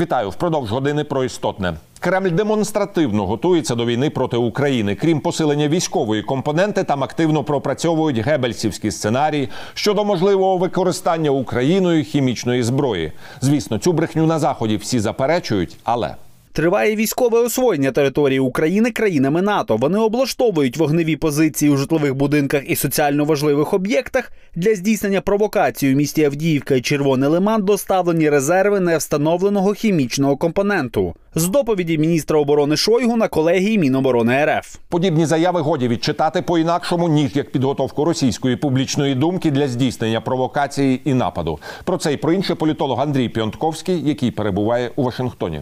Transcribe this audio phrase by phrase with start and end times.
[0.00, 1.74] Вітаю впродовж години про істотне.
[2.00, 4.94] Кремль демонстративно готується до війни проти України.
[4.94, 13.12] Крім посилення військової компоненти, там активно пропрацьовують гебельсівські сценарії щодо можливого використання Україною хімічної зброї.
[13.40, 16.14] Звісно, цю брехню на заході всі заперечують, але.
[16.58, 19.76] Триває військове освоєння території України країнами НАТО.
[19.76, 24.32] Вони облаштовують вогневі позиції у житлових будинках і соціально важливих об'єктах.
[24.54, 31.14] Для здійснення провокації у місті Авдіївка і Червоний Лиман доставлені резерви невстановленого хімічного компоненту.
[31.34, 34.76] З доповіді міністра оборони Шойгу на колегії Міноборони РФ.
[34.88, 41.00] Подібні заяви годі відчитати по інакшому ніж як підготовку російської публічної думки для здійснення провокації
[41.04, 41.58] і нападу.
[41.84, 45.60] Про це і про інше політолог Андрій Піонтковський, який перебуває у Вашингтоні.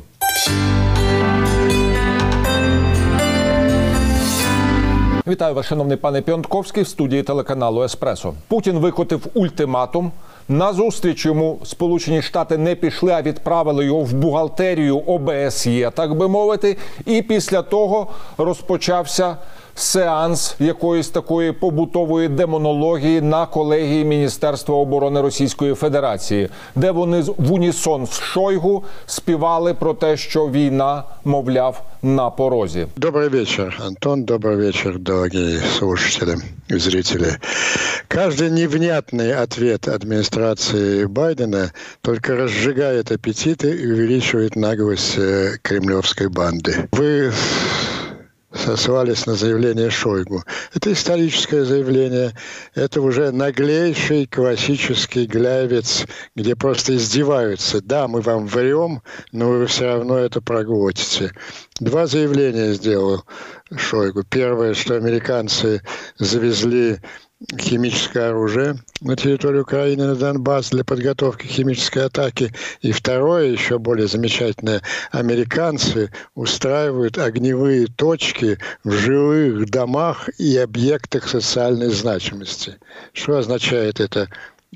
[5.29, 8.35] Вітаю вас, шановний пане Піонтковський, в студії телеканалу Еспресо.
[8.48, 10.12] Путін викотив ультиматум.
[10.49, 16.29] На зустріч йому Сполучені Штати не пішли, а відправили його в бухгалтерію ОБСЄ, так би
[16.29, 16.77] мовити.
[17.07, 18.07] І після того
[18.38, 19.37] розпочався
[19.76, 28.07] сеанс якоїсь такої побутової демонології на колегії Міністерства оборони Російської Федерації, де вони в унісон
[28.07, 32.88] з Шойгу співали про те, що війна, мовляв, на порозі.
[32.98, 34.24] Добрый вечер, Антон.
[34.26, 36.35] Добрый вечер, дорогие слушатели
[36.71, 37.38] и зрители.
[38.07, 41.71] Каждый невнятный ответ администрации Байдена
[42.02, 46.90] только разжигает аппетиты и увеличивает наглость э, кремлевской банды.
[46.91, 47.32] Вы
[48.57, 50.43] сослались на заявление Шойгу.
[50.74, 52.32] Это историческое заявление,
[52.74, 56.04] это уже наглейший классический глявец,
[56.35, 57.80] где просто издеваются.
[57.80, 61.32] Да, мы вам врем, но вы все равно это проглотите.
[61.80, 63.24] Два заявления сделал
[63.74, 64.25] Шойгу.
[64.25, 65.82] Первое, что американцы
[66.19, 66.98] завезли
[67.59, 72.53] химическое оружие на территорию Украины, на Донбасс для подготовки химической атаки.
[72.81, 81.91] И второе, еще более замечательное, американцы устраивают огневые точки в жилых домах и объектах социальной
[81.91, 82.78] значимости.
[83.12, 84.28] Что означает это?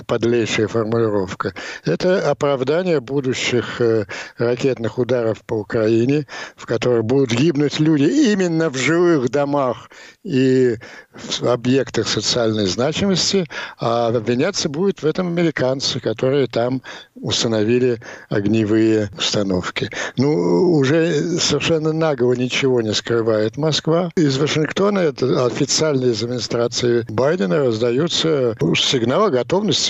[0.06, 1.54] Подлейшая формулировка.
[1.84, 4.06] Это оправдание будущих э,
[4.38, 9.90] ракетных ударов по Украине, в которых будут гибнуть люди именно в жилых домах
[10.24, 10.76] и
[11.12, 13.46] в объектах социальной значимости,
[13.78, 16.82] а обвиняться будут в этом американцы, которые там
[17.14, 19.90] установили огневые установки.
[20.16, 24.10] Ну, уже совершенно нагло ничего не скрывает Москва.
[24.16, 29.89] Из Вашингтона, это официально из администрации Байдена, раздаются сигналы готовности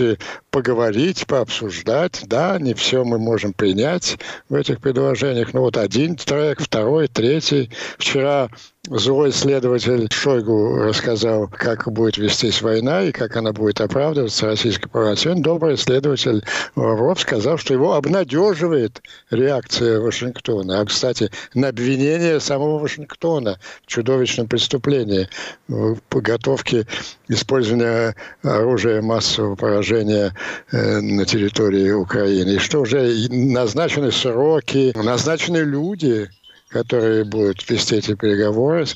[0.50, 2.22] поговорить, пообсуждать.
[2.26, 4.18] Да, не все мы можем принять
[4.48, 5.52] в этих предложениях.
[5.54, 7.70] Ну, вот один трек, второй, третий.
[7.98, 8.48] Вчера
[8.88, 15.34] Злой следователь Шойгу рассказал, как будет вестись война и как она будет оправдываться российской правоте.
[15.34, 16.42] Добрый следователь
[16.76, 20.80] Лавров сказал, что его обнадеживает реакция Вашингтона.
[20.80, 25.28] А, кстати, на обвинение самого Вашингтона в чудовищном преступлении
[25.68, 26.86] в подготовке
[27.28, 30.34] использования оружия массового поражения
[30.72, 32.52] э, на территории Украины.
[32.52, 36.30] И что уже назначены сроки, назначены люди,
[36.70, 38.86] которые будут вести эти переговоры,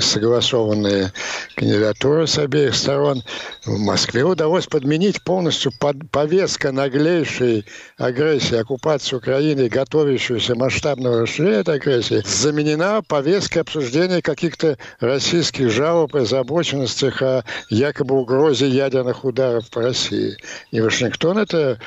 [0.00, 1.12] согласованные
[1.54, 3.22] кандидатуры с обеих сторон.
[3.64, 7.64] В Москве удалось подменить полностью под повестка наглейшей
[7.98, 16.20] агрессии, оккупации Украины, готовящуюся масштабного расширения этой агрессии, заменена повесткой обсуждения каких-то российских жалоб и
[16.20, 20.36] озабоченностях о якобы угрозе ядерных ударов по России.
[20.72, 21.78] И Вашингтон это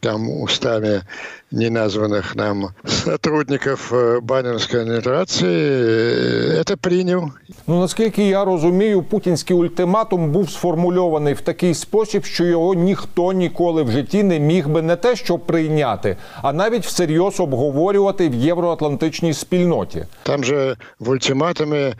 [0.00, 1.02] там устами
[1.50, 7.30] неназванных нам сотрудников э, Баннерской адміністрації це прийняв.
[7.66, 13.82] Ну наскільки я розумію, путінський ультиматум був сформульований в такий спосіб, що його ніхто ніколи
[13.82, 19.34] в житті не міг би не те, що прийняти, а навіть всерйоз обговорювати в євроатлантичній
[19.34, 20.06] спільноті.
[20.22, 21.94] Там же в ультиматумі е,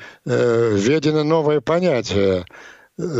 [0.72, 2.44] введено нове поняття.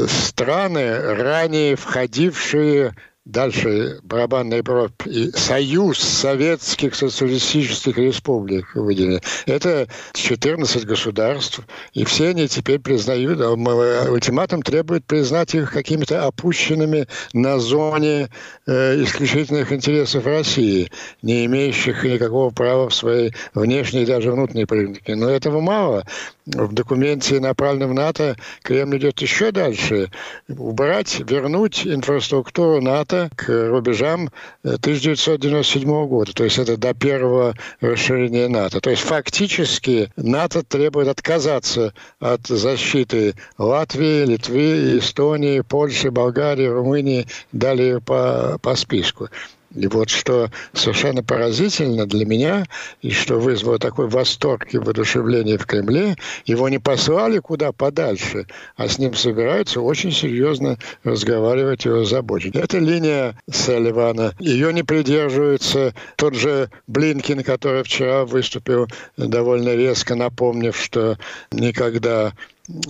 [0.07, 2.93] Страны, ранее входившие
[3.28, 9.22] дальше барабанная бровь и Союз Советских Социалистических Республик выделили.
[9.46, 11.60] Это 14 государств,
[11.94, 18.30] и все они теперь признают, а ультиматум требует признать их какими-то опущенными на зоне
[18.66, 20.92] э, исключительных интересов России,
[21.22, 25.16] не имеющих никакого права в своей внешней и даже внутренней политике.
[25.16, 26.06] Но этого мало.
[26.46, 30.12] В документе, направленном в НАТО, Кремль идет еще дальше.
[30.48, 34.30] Убрать, вернуть инфраструктуру НАТО НАТО к рубежам
[34.64, 36.34] 1997 э, года.
[36.34, 38.80] То есть это до первого расширения НАТО.
[38.80, 48.00] То есть фактически НАТО требует отказаться от защиты Латвии, Литвы, Эстонии, Польши, Болгарии, Румынии, далее
[48.02, 49.30] по, по списку.
[49.78, 52.66] И вот что совершенно поразительно для меня,
[53.02, 56.16] и что вызвало такой восторг и воодушевление в Кремле,
[56.46, 62.56] его не послали куда подальше, а с ним собираются очень серьезно разговаривать и заботить.
[62.56, 64.34] Это линия Салливана.
[64.40, 68.88] Ее не придерживается тот же Блинкин, который вчера выступил
[69.18, 71.18] довольно резко, напомнив, что
[71.52, 72.34] никогда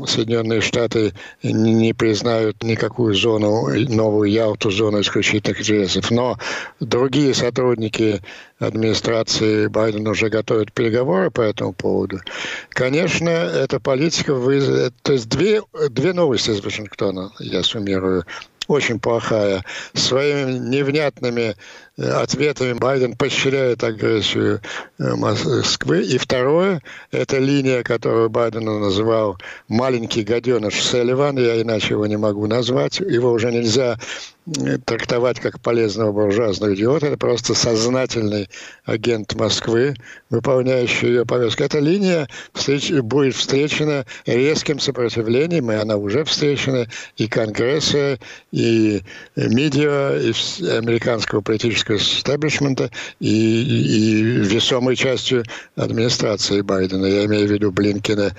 [0.07, 1.13] Соединенные Штаты
[1.43, 6.09] не признают никакую зону, новую Ялту, зону исключительных интересов.
[6.09, 6.37] Но
[6.79, 8.21] другие сотрудники
[8.57, 12.19] администрации Байдена уже готовят переговоры по этому поводу.
[12.69, 14.95] Конечно, эта политика вызовет...
[15.03, 18.25] То есть две, две новости из Вашингтона, я суммирую
[18.67, 19.63] очень плохая.
[19.93, 21.55] Своими невнятными
[21.97, 24.61] э, ответами Байден поощряет агрессию
[24.99, 26.03] э, Москвы.
[26.03, 26.81] И второе,
[27.11, 29.37] это линия, которую Байден называл
[29.67, 32.99] «маленький гаденыш Селливан», я иначе его не могу назвать.
[32.99, 33.97] Его уже нельзя
[34.85, 37.07] трактовать как полезного буржуазного идиота.
[37.07, 38.49] Это просто сознательный
[38.85, 39.95] агент Москвы,
[40.29, 41.63] выполняющий ее повестку.
[41.63, 48.19] Эта линия встреч, будет встречена резким сопротивлением, и она уже встречена и Конгресса,
[48.51, 49.01] и
[49.35, 50.31] медиа, и
[50.69, 52.89] американского политического истеблишмента,
[53.19, 55.43] и, и весомой частью
[55.75, 58.31] администрации Байдена, я имею в виду Блинкина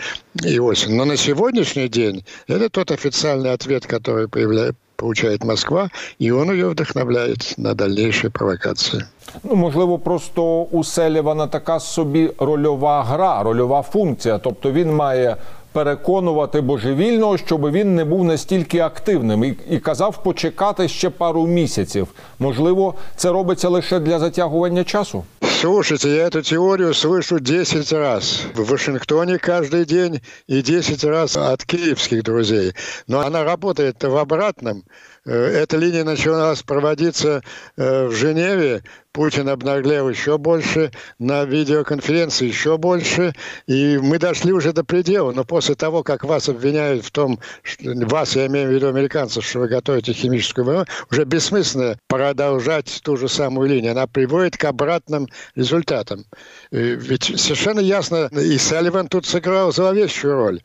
[0.43, 0.97] и Осин.
[0.97, 6.65] Но на сегодняшний день это тот официальный ответ, который появляется получает Москва, і он її
[6.65, 9.03] вдохновляє на дальніші провокації.
[9.45, 14.39] Ну, можливо, просто у Селівана така собі рольова гра, рольова функція.
[14.39, 15.37] Тобто він має
[15.74, 22.08] переконувати божевільного, щоб він не був настільки активним і, і казав почекати ще пару місяців.
[22.40, 25.24] Можливо, це робиться лише для затягування часу.
[25.64, 31.64] Слушайте, я эту теорию слышу 10 раз в Вашингтоне каждый день и 10 раз от
[31.64, 32.74] киевских друзей.
[33.08, 34.84] Но она работает в обратном.
[35.26, 37.44] Э, эта линия началась проводиться
[37.78, 38.84] э, в Женеве.
[39.19, 43.35] Путин обнаглел еще больше, на видеоконференции еще больше.
[43.67, 45.33] И мы дошли уже до предела.
[45.33, 49.45] Но после того, как вас обвиняют в том, что, вас, я имею в виду американцев,
[49.45, 53.91] что вы готовите химическую войну, уже бессмысленно продолжать ту же самую линию.
[53.91, 55.27] Она приводит к обратным
[55.57, 56.25] результатам.
[56.71, 60.61] Ведь совершенно ясно, и Салливан тут сыграл зловещую роль.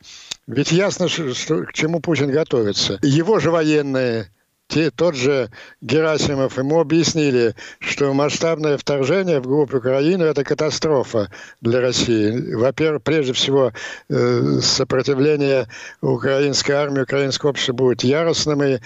[0.46, 3.00] Ведь ясно, что, к чему Путин готовится.
[3.02, 4.30] Его же военные
[4.68, 5.50] те, тот же
[5.82, 11.30] Герасимов, ему объяснили, что масштабное вторжение в группу Украины– это катастрофа
[11.60, 12.54] для России.
[12.54, 13.72] Во-первых, прежде всего,
[14.08, 15.68] э, сопротивление
[16.00, 18.78] украинской армии, украинского общества будет яростным, и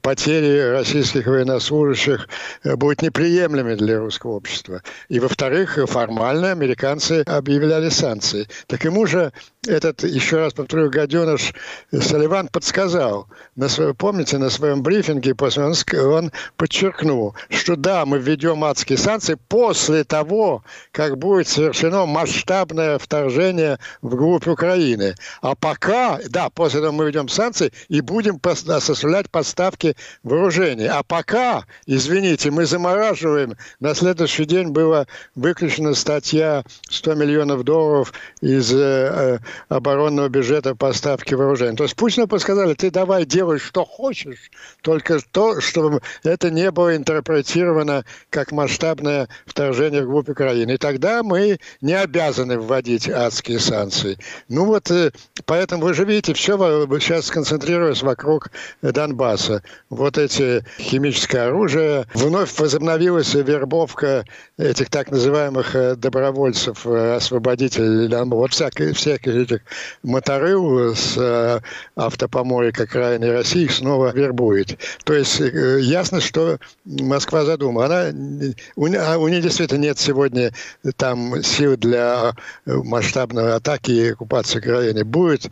[0.00, 2.28] потери российских военнослужащих
[2.64, 4.82] э, будут неприемлемыми для русского общества.
[5.08, 8.48] И, во-вторых, формально американцы объявляли санкции.
[8.66, 9.32] Так ему же
[9.68, 11.52] этот, еще раз повторю, гаденыш
[11.92, 13.28] Салливан подсказал.
[13.54, 18.98] На свое, помните, на своем брифинге после он, он подчеркнул, что да, мы введем адские
[18.98, 25.14] санкции после того, как будет совершено масштабное вторжение в группу Украины.
[25.42, 30.86] А пока, да, после того мы введем санкции и будем осуществлять поставки вооружений.
[30.86, 33.56] А пока, извините, мы замораживаем.
[33.80, 39.38] На следующий день была выключена статья 100 миллионов долларов из э,
[39.68, 41.76] оборонного бюджета поставки вооружений.
[41.76, 44.50] То есть Путину подсказали, ты давай делай, что хочешь,
[44.82, 50.72] только то, чтобы это не было интерпретировано как масштабное вторжение в группу Украины.
[50.72, 54.18] И тогда мы не обязаны вводить адские санкции.
[54.48, 55.12] Ну вот, э,
[55.44, 58.50] поэтому вы же видите, все сейчас сконцентрируясь вокруг
[58.82, 59.62] Донбасса.
[59.90, 62.06] Вот эти химическое оружие.
[62.14, 64.24] Вновь возобновилась вербовка
[64.56, 68.08] этих так называемых э, добровольцев, э, освободителей.
[68.26, 69.62] Вот всяких, всяких этих
[70.02, 71.62] моторыл с
[71.96, 74.78] автопомоек крайней России снова вербует.
[75.04, 77.86] То есть э, ясно, что Москва задумала.
[77.86, 80.52] Она, у, а у нее действительно нет сегодня
[80.96, 82.34] там сил для
[82.66, 85.04] масштабной атаки и оккупации Украины.
[85.04, 85.50] Будет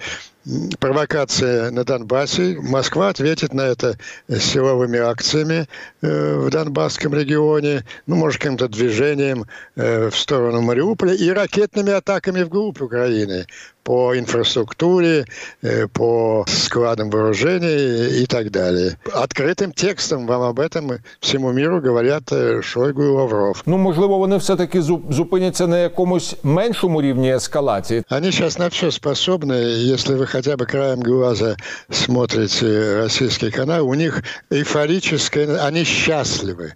[0.80, 2.58] провокация на Донбассе.
[2.62, 3.98] Москва ответит на это
[4.30, 5.68] силовыми акциями
[6.02, 9.46] э, в Донбасском регионе, ну, может, каким-то движением
[9.76, 13.46] э, в сторону Мариуполя и ракетными атаками в группе Украины
[13.84, 15.26] по инфраструктуре,
[15.62, 18.98] э, по складам вооружений и так далее.
[19.14, 23.64] Открытым текстом вам об этом всему миру говорят Шойгу і Лавров.
[23.66, 28.04] Ну, можливо, вони все-таки зупиняться на якомусь меншому рівні ескалації.
[28.10, 29.54] Они сейчас на все способны,
[29.94, 31.57] если вы хотя бы краем глаза
[31.91, 36.75] смотрите российский канал, у них эйфорическое, они счастливы.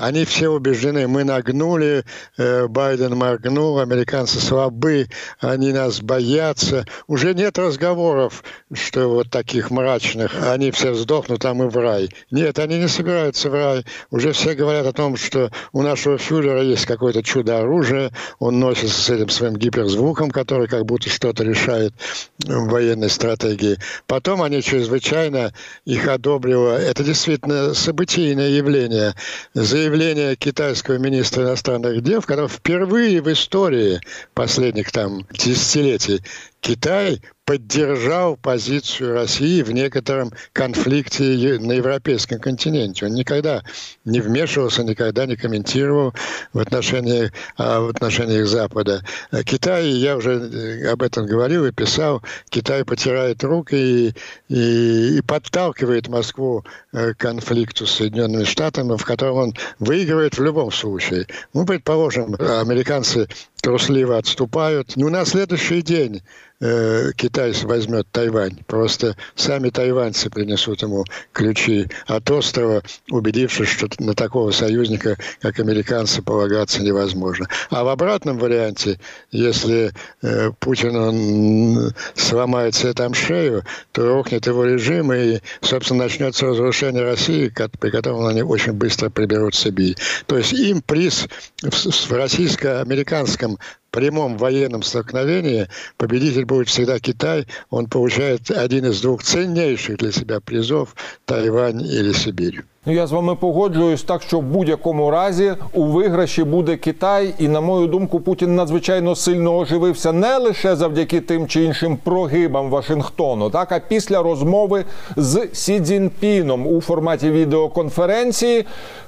[0.00, 2.04] Они все убеждены, мы нагнули,
[2.38, 5.08] э, Байден моргнул, американцы слабы,
[5.40, 6.86] они нас боятся.
[7.06, 8.42] Уже нет разговоров,
[8.72, 12.08] что вот таких мрачных, они все сдохнут, а мы в рай.
[12.30, 13.84] Нет, они не собираются в рай.
[14.10, 19.10] Уже все говорят о том, что у нашего фюрера есть какое-то чудо-оружие, он носится с
[19.10, 21.92] этим своим гиперзвуком, который как будто что-то решает
[22.38, 23.76] в военной стратегии.
[24.06, 25.52] Потом они чрезвычайно
[25.84, 26.78] их одобрило.
[26.78, 29.12] Это действительно событийное явление.
[29.52, 34.00] Заявление заявление китайского министра иностранных дел, в котором впервые в истории
[34.34, 36.22] последних там десятилетий
[36.60, 41.24] Китай поддержал позицию России в некотором конфликте
[41.58, 43.06] на европейском континенте.
[43.06, 43.64] Он никогда
[44.04, 46.14] не вмешивался, никогда не комментировал
[46.52, 49.04] в отношении, а, в отношениях Запада.
[49.44, 54.14] Китай, я уже э, об этом говорил и писал, Китай потирает руки и,
[54.48, 60.44] и, и подталкивает Москву э, к конфликту с Соединенными Штатами, в котором он выигрывает в
[60.44, 61.26] любом случае.
[61.52, 63.26] Ну, предположим, американцы
[63.60, 64.92] трусливо отступают.
[64.94, 66.22] Ну, на следующий день
[66.60, 68.58] э, Китай возьмет Тайвань.
[68.66, 76.22] Просто сами тайваньцы принесут ему ключи от острова, убедившись, что на такого союзника, как американцы,
[76.22, 77.46] полагаться невозможно.
[77.70, 79.00] А в обратном варианте,
[79.30, 87.02] если э, Путин сломает себе там шею, то рухнет его режим, и, собственно, начнется разрушение
[87.02, 89.96] России, при котором они очень быстро приберут Сибирь.
[90.26, 91.26] То есть им приз
[91.62, 93.58] в российско-американском
[93.90, 97.46] прямом военном столкновении победитель будет всегда Китай.
[97.70, 100.94] Он получает один из двух ценнейших для себя призов–
[101.24, 102.64] Тайвань или Сибирь.
[102.86, 107.48] Ну, я з вами погоджуюсь так, що в будь-якому разі у виграші буде Китай, і
[107.48, 113.50] на мою думку, Путін надзвичайно сильно оживився не лише завдяки тим чи іншим прогибам Вашингтону,
[113.50, 114.84] так а після розмови
[115.16, 118.66] з Сі Цзіньпіном у форматі відеоконференції,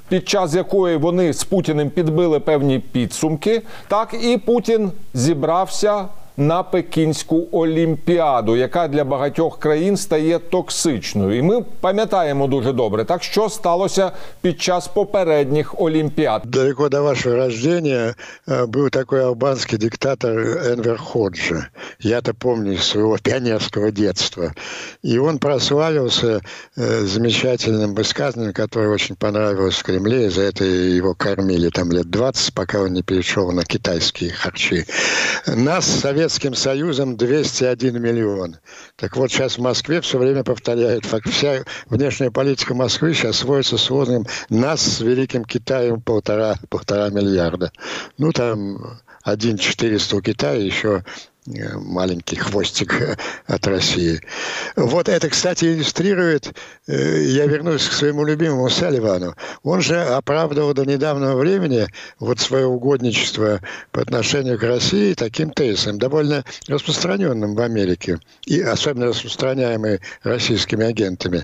[0.09, 6.05] під час якої вони з Путіним підбили певні підсумки, так і Путін зібрався
[6.38, 11.38] на Пекінську олімпіаду, яка для багатьох країн стає токсичною.
[11.38, 16.42] І ми пам'ятаємо дуже добре, так що сталося під час попередніх олімпіад.
[16.44, 18.14] Далеко до вашего рождения
[18.46, 20.38] э, был такой албанский диктатор
[20.72, 21.66] Энвер Ходжи.
[22.00, 24.52] Я-то помню из своего пионерского детства.
[25.02, 26.40] И он прославился
[26.76, 32.10] э, замечательным высказыванием, которое очень понравилось в Кремле, и за это его кормили там лет
[32.10, 34.86] 20, пока он не перешел на китайские харчи.
[35.46, 38.55] Нас, Совет Советским Союзом 201 миллион.
[38.95, 43.89] Так вот, сейчас в Москве все время повторяют, вся внешняя политика Москвы сейчас сводится с
[43.89, 47.73] лозунгом «нас с Великим Китаем полтора, полтора миллиарда».
[48.17, 51.03] Ну, там один четыреста у Китая, еще
[51.45, 54.21] маленький хвостик э, от России.
[54.75, 56.53] Вот это, кстати, иллюстрирует,
[56.87, 61.87] э, я вернусь к своему любимому Салливану, он же оправдывал до недавнего времени
[62.19, 63.59] вот свое угодничество
[63.91, 71.43] по отношению к России таким тезисом, довольно распространенным в Америке, и особенно распространяемый российскими агентами,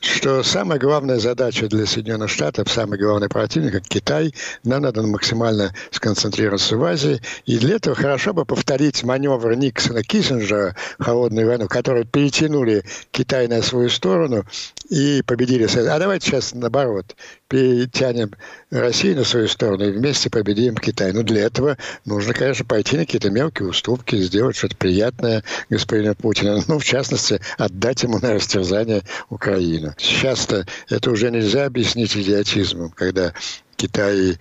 [0.00, 4.34] что самая главная задача для Соединенных Штатов, самый главный противник, как Китай,
[4.64, 10.02] нам надо максимально сконцентрироваться в Азии, и для этого хорошо бы повторить маневр маневр Никсона
[10.02, 14.44] Киссинджера холодную войну, которые перетянули Китай на свою сторону
[14.88, 15.66] и победили.
[15.66, 17.16] А давайте сейчас наоборот
[17.48, 18.32] перетянем
[18.70, 21.12] Россию на свою сторону и вместе победим Китай.
[21.12, 26.62] Ну, для этого нужно, конечно, пойти на какие-то мелкие уступки, сделать что-то приятное господину Путину.
[26.66, 29.94] Ну, в частности, отдать ему на растерзание Украину.
[29.98, 33.34] Сейчас-то это уже нельзя объяснить идиотизмом, когда
[33.76, 34.38] Китай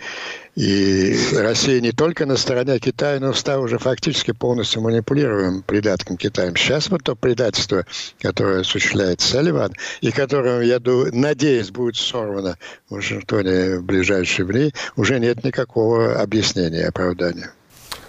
[0.56, 6.56] и Россия не только на стороне Китая, но стала уже фактически полностью манипулируемым придатком Китаем.
[6.56, 7.86] Сейчас вот то предательство,
[8.20, 12.58] которое осуществляет Салливан, и которое, я думаю, надеюсь, будет сорвано
[12.90, 17.52] в Вашингтоне в ближайшие дни, уже нет никакого объяснения, оправдания.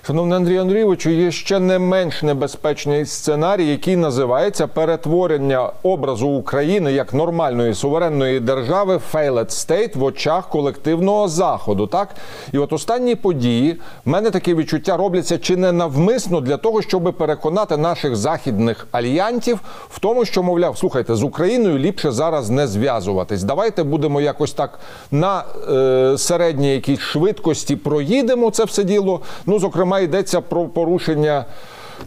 [0.06, 7.14] Шановний Андрій Андрійовичу, є ще не менш небезпечний сценарій, який називається перетворення образу України як
[7.14, 11.86] нормальної суверенної держави failed state в очах колективного заходу.
[11.86, 12.08] Так
[12.52, 17.14] і от останні події в мене таке відчуття робляться чи не навмисно для того, щоб
[17.18, 23.42] переконати наших західних альянтів в тому, що мовляв, слухайте, з Україною ліпше зараз не зв'язуватись.
[23.42, 24.78] Давайте будемо якось так
[25.10, 29.20] на е, середній якійсь швидкості проїдемо це все діло.
[29.46, 31.44] Ну зокрема зокрема, йдеться про порушення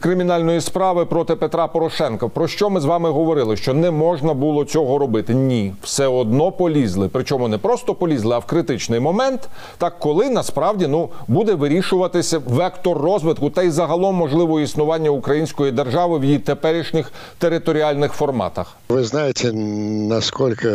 [0.01, 2.29] кримінальної справи проти Петра Порошенка.
[2.29, 3.57] Про що ми з вами говорили?
[3.57, 5.35] Що не можна було цього робити?
[5.35, 7.09] Ні, все одно полізли.
[7.13, 12.99] Причому не просто полізли, а в критичний момент, так коли насправді ну буде вирішуватися вектор
[12.99, 18.77] розвитку та й загалом можливо існування української держави в її теперішніх територіальних форматах.
[18.89, 20.69] Вы знаете, насколько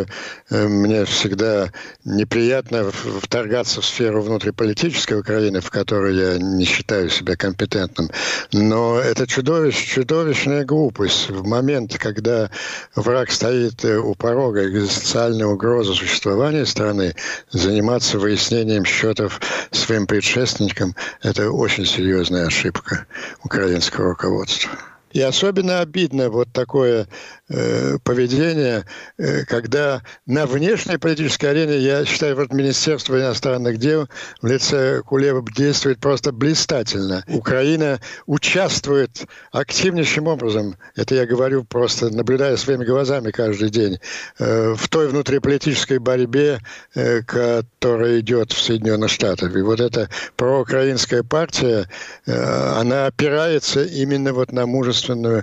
[0.51, 1.69] э, мне всегда
[2.05, 8.09] неприятно в- вторгаться в сферу внутриполитической Украины, в которой я не считаю себя компетентным.
[8.53, 11.30] Но это чудовищ, чудовищная глупость.
[11.30, 12.50] В момент, когда
[12.94, 17.14] враг стоит э, у порога экзистенциальной угрозы существования страны,
[17.50, 19.40] заниматься выяснением счетов
[19.70, 23.06] своим предшественникам– это очень серьезная ошибка
[23.42, 24.70] украинского руководства.
[25.12, 27.08] И особенно обидно вот такое
[27.50, 28.84] э, поведение,
[29.18, 34.08] э, когда на внешней политической арене, я считаю, вот Министерство иностранных дел
[34.40, 37.24] в лице Кулева действует просто блистательно.
[37.26, 43.98] Украина участвует активнейшим образом, это я говорю просто наблюдая своими глазами каждый день,
[44.38, 46.60] э, в той внутриполитической борьбе,
[46.94, 49.56] э, которая идет в Соединенных Штатах.
[49.56, 51.86] И вот эта проукраинская партия,
[52.26, 55.42] она опирается именно вот на мужественную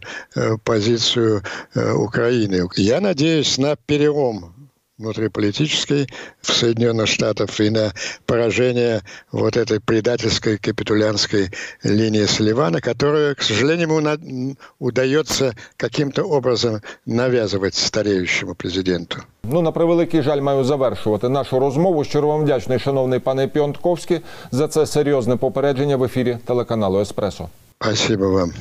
[0.64, 1.44] позицию
[1.97, 2.69] Украины.
[2.76, 4.54] Я надеюсь на перелом
[4.99, 6.07] внутриполитической
[6.40, 7.92] в Соединенных Штатах и на
[8.26, 9.00] поражение
[9.33, 11.50] вот этой предательской капитулянской
[11.83, 19.16] линии Салливана, которая, к сожалению, ему на- удается каким-то образом навязывать стареющему президенту.
[19.42, 22.04] Ну на превеликий жаль, маю завершувати нашу розмову.
[22.04, 27.49] Щиро вам вдячний, шановний пане Піонтковський, за це серйозне попередження в ефірі телеканалу Еспресо.
[27.81, 28.52] Спасибо вам.